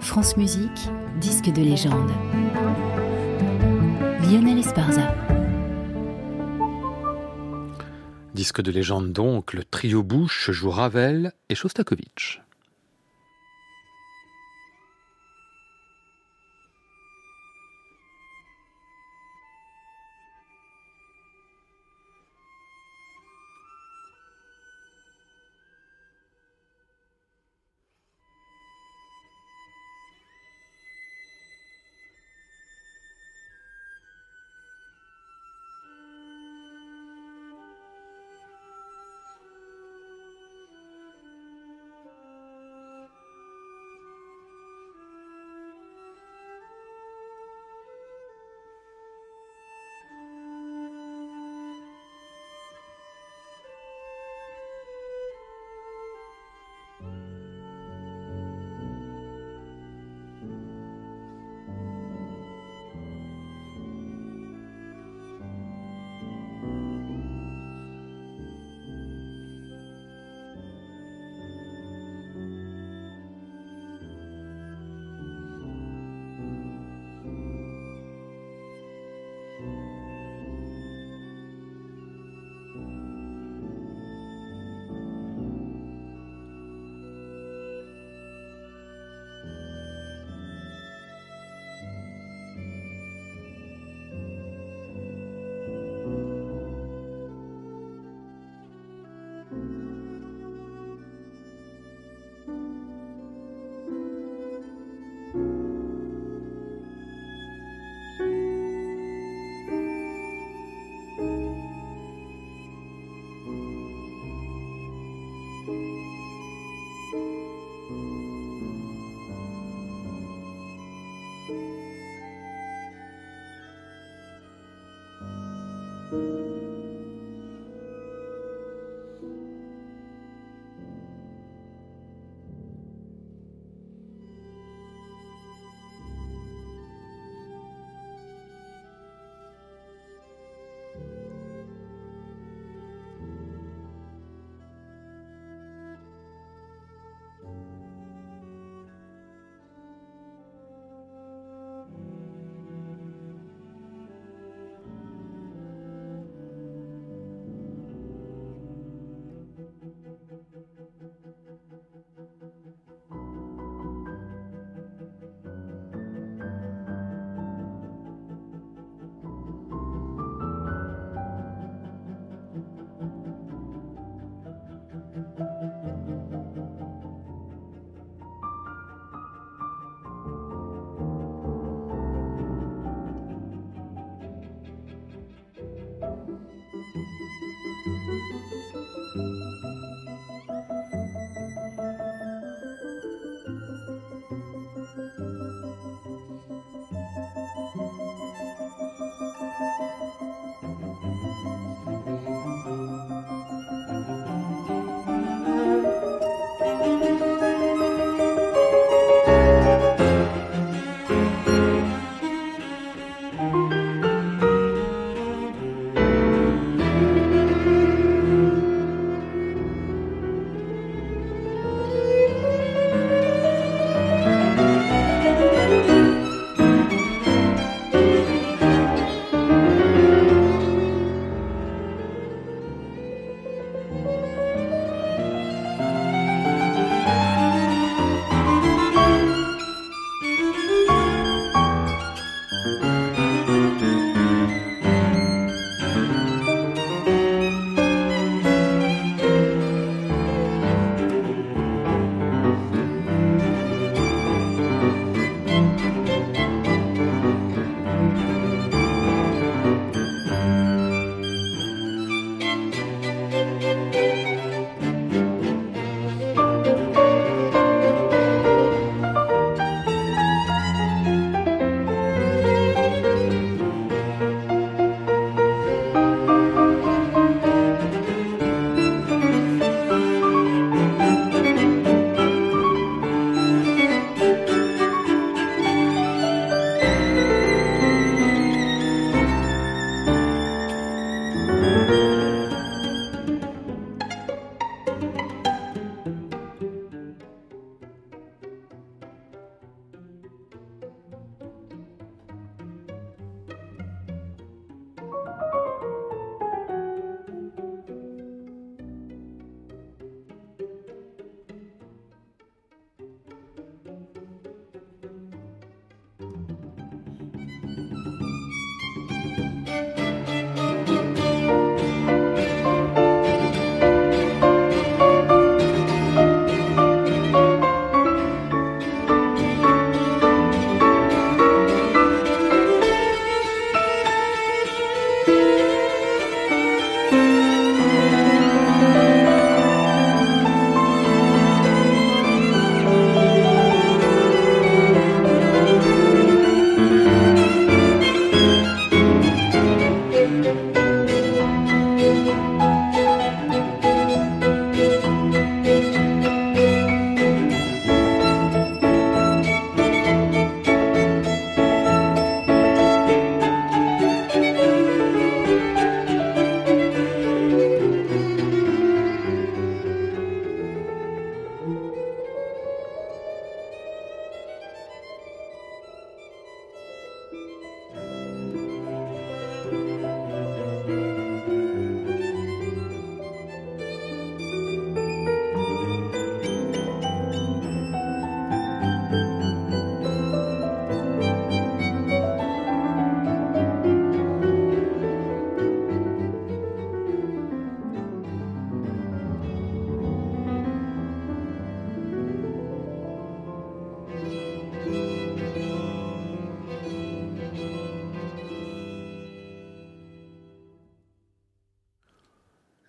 [0.00, 0.88] France Musique,
[1.20, 2.10] disque de légende.
[4.22, 5.14] Lionel Esparza.
[8.34, 12.40] Disque de légende donc, le trio Bouche joue Ravel et Shostakovich.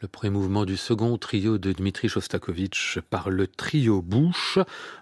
[0.07, 4.57] Premier mouvement du second trio de Dmitri Shostakovich par le trio Bouche,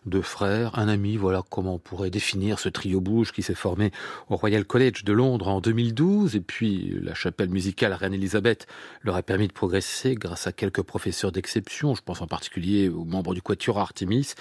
[0.06, 3.92] deux frères, un ami, voilà comment on pourrait définir ce trio Bouche qui s'est formé
[4.30, 8.68] au Royal College de Londres en 2012 et puis la chapelle musicale Reine-Elisabeth
[9.02, 13.06] leur a permis de progresser grâce à quelques professeurs d'exception, je pense en particulier aux
[13.06, 14.34] membres du Quatuor Artemis.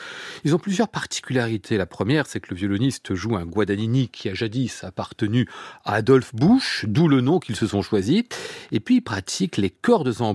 [0.45, 1.77] Ils ont plusieurs particularités.
[1.77, 5.49] La première, c'est que le violoniste joue un Guadagnini qui a jadis appartenu
[5.85, 8.25] à Adolphe Busch, d'où le nom qu'ils se sont choisis.
[8.73, 10.35] Et puis, il pratique les cordes en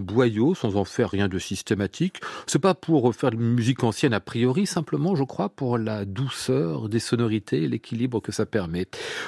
[0.56, 2.22] sans en faire rien de systématique.
[2.48, 6.88] C'est pas pour faire de musique ancienne a priori, simplement, je crois, pour la douceur
[6.88, 8.86] des sonorités et l'équilibre que ça permet.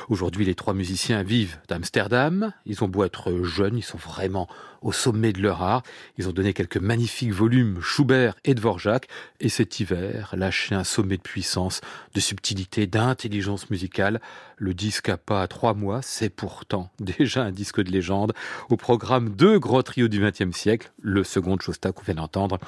[0.10, 2.54] Aujourd'hui, les trois musiciens vivent d'Amsterdam.
[2.66, 4.48] Ils ont beau être jeunes, ils sont vraiment
[4.82, 5.84] au sommet de leur art.
[6.18, 9.08] Ils ont donné quelques magnifiques volumes Schubert et Dvorak.
[9.40, 11.82] Et cet hiver, lâché un sommet de puissance,
[12.14, 14.22] de subtilité, d'intelligence musicale.
[14.58, 18.34] Le disque a pas trois mois, c'est pourtant déjà un disque de légende.
[18.70, 22.60] Au programme deux grands trios du XXe siècle, le second de Shostak qu'on vient d'entendre,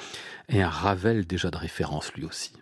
[0.48, 2.52] et un Ravel déjà de référence lui aussi.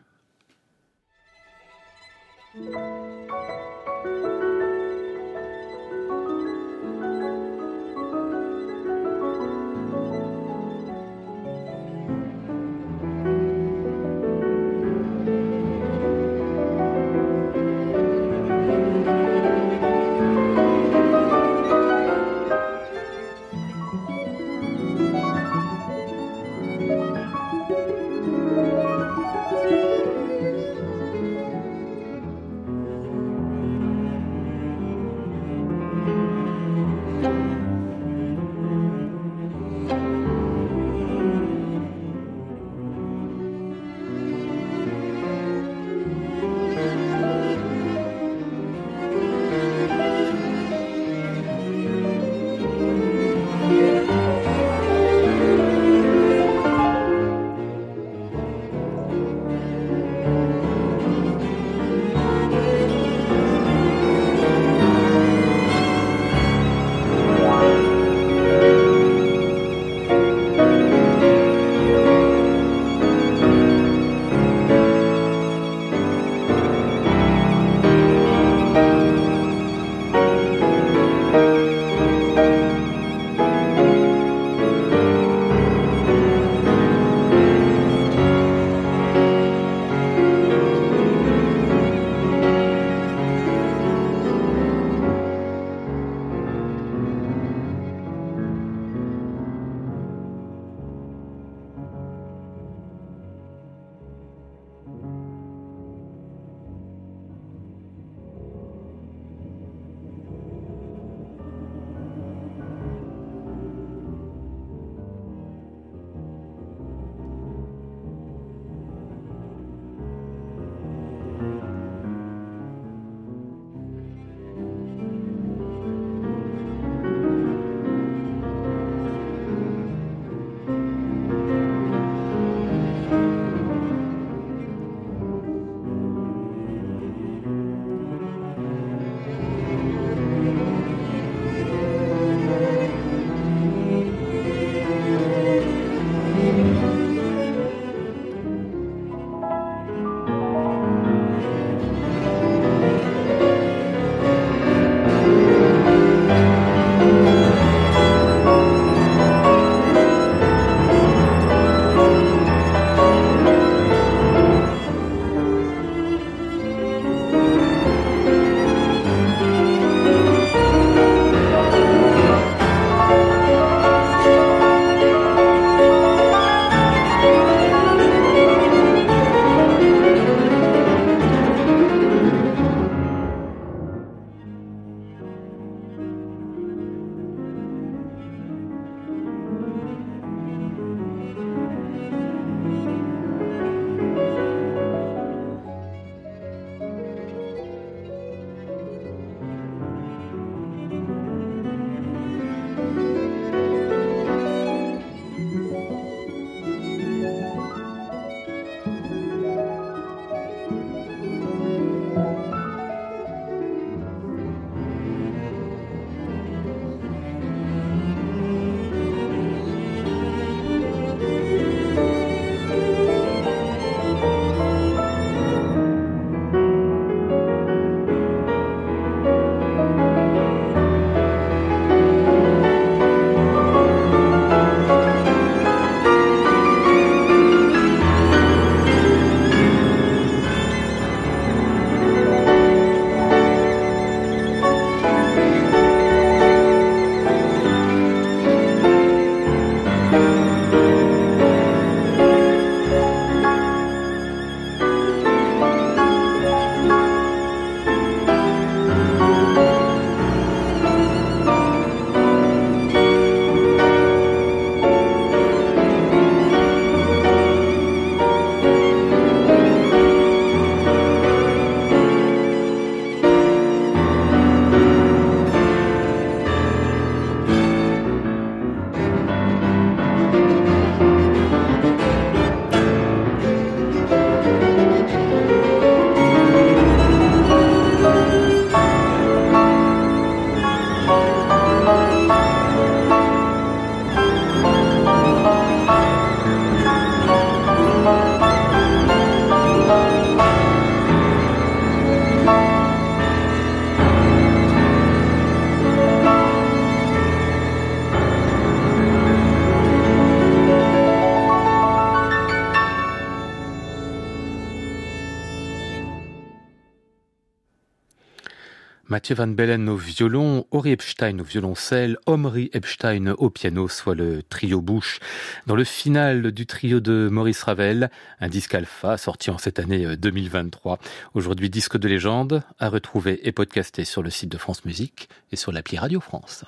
[319.16, 324.42] Mathieu Van Bellen au violon, Ori Epstein au violoncelle, Omri Epstein au piano, soit le
[324.42, 325.20] trio Bouche.
[325.66, 330.18] Dans le final du trio de Maurice Ravel, un disque alpha sorti en cette année
[330.18, 330.98] 2023.
[331.32, 335.56] Aujourd'hui, disque de légende à retrouver et podcasté sur le site de France Musique et
[335.56, 336.66] sur l'appli Radio France.